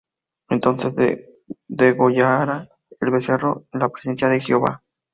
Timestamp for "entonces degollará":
0.49-2.67